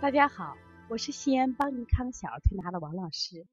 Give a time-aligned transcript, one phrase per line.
[0.00, 0.56] 大家好，
[0.88, 3.46] 我是西安邦尼康小儿推拿的王老师，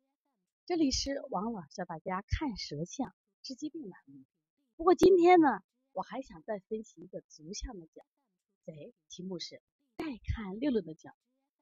[0.66, 3.14] 这里是王老师教大家看舌象
[3.44, 4.24] 治疾病栏目。
[4.78, 8.02] 不过今天呢，我还想再分析一个足象的脚，
[8.66, 9.62] 哎，题目是
[9.98, 11.12] 再看六六的脚。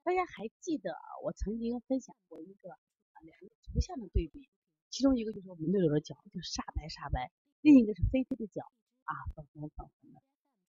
[0.04, 0.94] 大家还记得
[1.24, 4.48] 我曾经分享过一个啊两个足象的对比，
[4.88, 8.62] 其中一个就是我们六六的脚就煞白煞白，另一个是菲菲的脚
[9.02, 10.22] 啊粉红粉红的。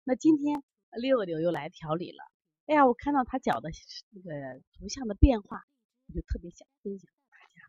[0.05, 0.62] 那今天
[1.00, 2.30] 六六又来调理了。
[2.66, 3.70] 哎呀，我看到他脚的
[4.10, 5.64] 那个图像的变化，
[6.06, 7.68] 我就特别想分享给大家。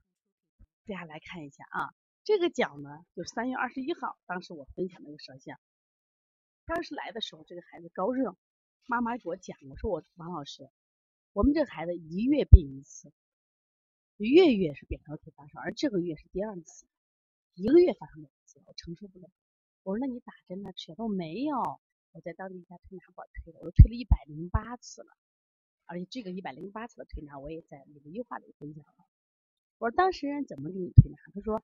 [0.85, 1.93] 大家来看一下啊，
[2.23, 5.59] 这个脚呢，就三月二十一号，当时我分享那个舌象。
[6.65, 8.37] 当时来的时候，这个孩子高热，
[8.85, 10.69] 妈妈给我讲，我说我王老师，
[11.33, 13.11] 我们这孩子一月病一次，
[14.17, 16.85] 月月是扁桃体发烧，而这个月是第二次，
[17.55, 19.27] 一个月发生两次，我承受不了。
[19.81, 20.71] 我说那你打针呢？
[20.73, 20.95] 吃药？
[20.95, 21.81] 他说没有。
[22.13, 25.11] 我在当地一家推拿馆推了，我都推了一百零八次了，
[25.85, 29.05] 而且这个一百零八次的推拿，我也在那个优化里分享了。
[29.79, 31.17] 我说当事人怎么给你推拿？
[31.33, 31.63] 他说，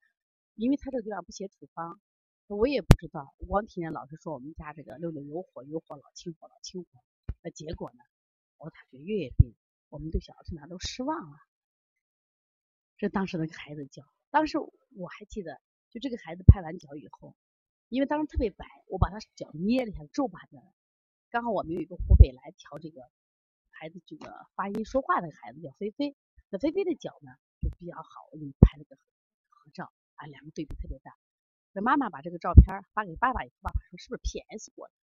[0.56, 2.02] 因为他这个地方不写处方，
[2.48, 6.90] 我也不知道，我光听见老师说我们家这个六六有火有火老清火老清火，
[7.44, 8.00] 那结果呢？
[8.58, 9.54] 我说他是月月病，
[9.90, 11.38] 我们对小儿推拿都失望了。
[12.98, 15.62] 这当时那个孩子叫，当时我还记得，
[15.92, 17.36] 就这个孩子拍完脚以后。
[17.90, 20.62] 因为当时特别白，我把他脚捏了一下，皱巴的。
[21.32, 23.02] 刚好我们有一个湖北来调这个
[23.72, 26.16] 孩子这个发音说话的孩子叫菲菲，
[26.50, 28.96] 那菲菲的脚呢就比较好，我给你拍了个
[29.48, 31.18] 合照啊，两个对比特别大。
[31.72, 34.94] 那妈妈把这个照片发给爸爸以后，爸爸说是不是 PS 过的？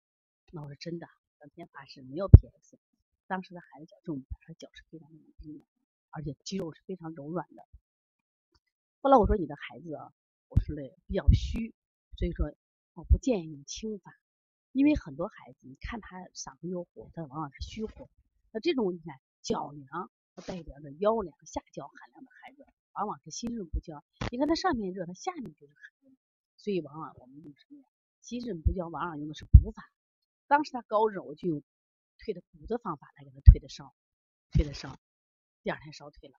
[0.53, 1.09] 那我说真的，
[1.41, 2.79] 当天发是没有 PS。
[3.27, 5.64] 当时的孩子脚重，他脚是非常冷冰的，
[6.11, 7.67] 而且肌肉是非常柔软的。
[9.01, 10.12] 后来我说你的孩子啊，
[10.48, 11.75] 我说嘞比较虚，
[12.17, 12.55] 所以说。
[12.96, 14.18] 我不建议用清法，
[14.73, 18.08] 因为很多孩子，你看他嗓子有火，他往往是虚火。
[18.52, 20.11] 那这种你看脚凉，
[20.46, 22.64] 代表着腰凉、下焦寒凉的孩子，
[22.95, 24.02] 往往是心肾不交。
[24.33, 26.17] 你看他上面热，他下面就是寒，
[26.57, 27.84] 所以往往我们用什么呀？
[28.23, 29.83] 心肾不交，往往用的是补法。
[30.46, 31.63] 当时他高热，我就用
[32.17, 33.95] 退的补的方法来给他退的烧，
[34.52, 34.98] 退的烧，
[35.63, 36.34] 第二天烧退了。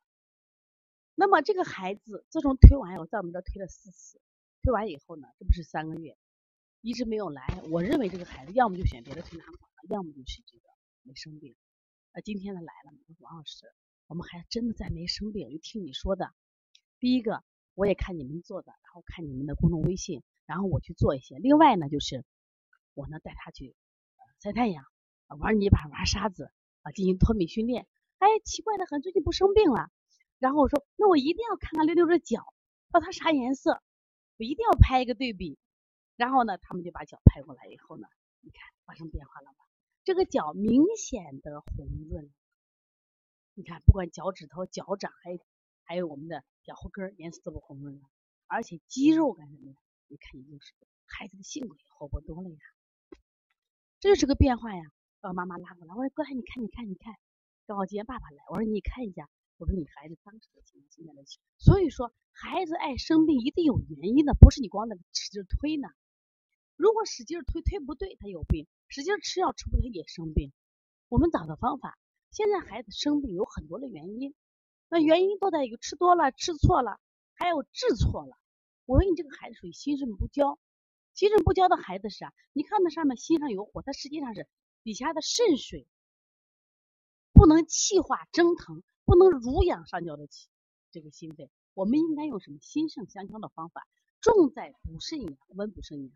[1.13, 4.19] 那么这个孩子自从推完以后，在我们这推了四次，
[4.63, 6.18] 推完以后呢，这不是三个月。
[6.88, 10.64] 一直没有来，我认为这个孩子要么就选别的推拿馆了，要么就是这个
[11.03, 11.53] 没生病。
[12.14, 13.66] 那今天他来了，王老师，
[14.08, 16.34] 我们还真的在没生病，就听你说的。
[16.98, 17.44] 第一个，
[17.74, 21.38] 我也看你们做的，然后看你们的公众微信，然后我去做一些。
[21.40, 22.24] 另外呢，就是
[22.94, 23.75] 我呢带他去
[24.40, 24.86] 晒太阳，
[25.40, 27.86] 玩泥巴、玩沙子啊，进行脱敏训练。
[28.19, 29.90] 哎，奇怪的很，最近不生病了。
[30.40, 32.46] 然后我说，那我一定要看看溜溜的脚，
[32.94, 33.84] 到它啥颜色，
[34.38, 35.59] 我一定要拍一个对比。
[36.17, 38.07] 然后呢，他们就把脚拍过来以后呢，
[38.41, 39.63] 你看发生变化了吧？
[40.03, 42.33] 这个脚明显的红润，
[43.53, 45.39] 你看不管脚趾头、脚掌，还有
[45.83, 48.01] 还有我们的脚后跟颜色都不红润了，
[48.47, 49.77] 而且肌肉干什么呀？
[50.07, 50.73] 你看你就是
[51.06, 52.57] 孩子的性格也活泼多了呀，
[54.00, 54.81] 这就是个变化呀。
[55.19, 57.13] 把妈妈拉过来，我说过来，你看，你看，你看，
[57.66, 59.27] 刚好今天爸爸来，我说你看一下，
[59.57, 65.89] 我说你孩子当时的情况，现在的情况，所以说孩子爱生病一定有原因的，不是你光在使劲推呢。
[66.77, 70.53] 如果使劲推推不对，他有病；使劲吃药吃不对，也生病。
[71.09, 71.97] 我们找到方法。
[72.29, 74.35] 现在孩子生病有很多的原因，
[74.89, 76.99] 那原因都在于吃多了、吃错了，
[77.33, 78.38] 还有治错了。
[78.85, 80.59] 我说你这个孩子属于心肾不交，
[81.13, 84.47] 心肾不交的孩子是啊，你看那上面心上有火，它实际上是
[84.83, 85.88] 底下的肾水
[87.33, 90.47] 不能气化蒸腾，不能濡养上焦的气
[90.91, 91.49] 这个心肺。
[91.73, 93.88] 我们应该用什么心肾相交的方法，
[94.21, 96.11] 重在补肾阳、温补肾阳。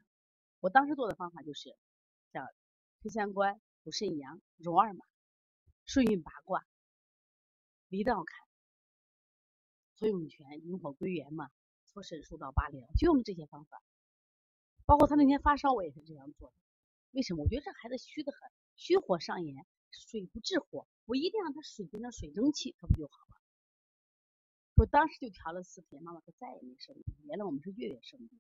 [0.61, 1.75] 我当时做的方法就是
[2.31, 2.45] 叫
[3.01, 5.03] 推三关、补肾阳、揉二马、
[5.85, 6.63] 顺运八卦、
[7.88, 8.47] 离道坎、
[9.96, 11.49] 搓涌泉、引火归元嘛，
[11.87, 13.81] 搓神枢到八髎，就用这些方法。
[14.85, 16.53] 包括他那天发烧，我也是这样做的。
[17.09, 17.43] 为什么？
[17.43, 23.41] 我觉得这孩子虚的很，虚火上炎，水不治火，我一定让他水变成水蒸气，他不就好了？
[24.75, 27.16] 我当时就调了四天，妈妈说再也没生病。
[27.25, 28.40] 原来我们是月月生病。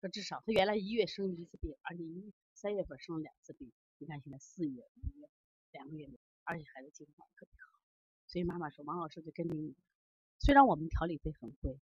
[0.00, 3.72] 说至少他原来一月生一次病，而且一三月份生了两次病。
[3.98, 5.28] 你看现在四月、五月
[5.72, 6.08] 两个月，
[6.44, 7.80] 而且孩子情况特别好。
[8.28, 9.74] 所以妈妈说，王老师就跟你，
[10.38, 11.80] 虽然我们调理费很贵，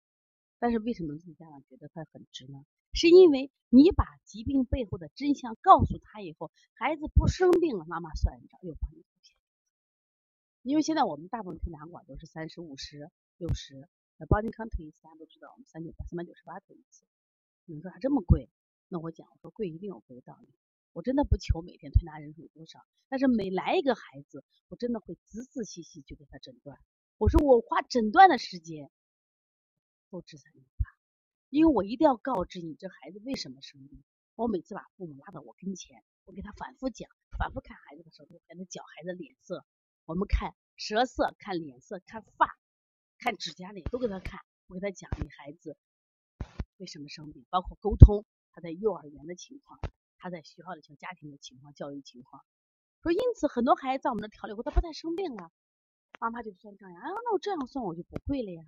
[0.57, 2.65] 但是为什么自己家长觉得它很值呢？
[2.93, 9.37] 是因为你把疾病背后的真相告诉他以后，孩子不生病了，妈妈算一账又帮你付钱。
[10.63, 17.03] 因为现在我们大部分推拿馆都是三十五十、六十，那邦尼康推一次大家都知道，我们三九、三百九十八推一次。
[17.73, 18.49] 你说还这么贵？
[18.87, 20.49] 那我讲，我说贵一定有贵的道理。
[20.91, 26.79] 我真的不求每天推拿人数有多少，但是每来一个孩子，我真的会仔仔细细去给他诊断。
[27.19, 28.89] 我说我花诊断的时间
[30.09, 30.89] 都只在于他，
[31.49, 34.03] 因为我一定要告知你这孩子为什么生病。
[34.35, 37.07] 我每次把父母拉到我跟前，我给他反复讲，
[37.37, 39.63] 反复看孩子的舌头，给他讲孩子脸色，
[40.05, 42.57] 我们看舌色、看脸色、看发、
[43.19, 45.77] 看指甲里都给他看，我给他讲你孩子
[46.79, 49.79] 为什么生病，包括沟通他在幼儿园的情况。
[50.21, 52.43] 他在学校的小家庭的情况、教育情况，
[53.01, 55.49] 说因此很多孩子在我们的调理后，他不再生病了，
[56.19, 58.65] 妈妈就算账呀，啊，那我这样算我就不会了呀。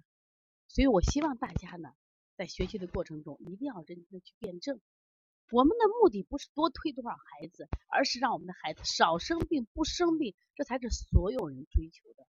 [0.70, 1.90] 所以我希望大家呢，
[2.38, 4.80] 在学习的过程中一定要认真的去辩证。
[5.52, 12.26] 我们的目的不是多推多少孩子，而是让我们的孩子少生病、不生病，这才是所有人追求的。